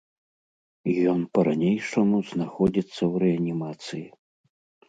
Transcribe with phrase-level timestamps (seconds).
[1.11, 4.05] Ён па-ранейшаму знаходзіцца ў рэанімацыі.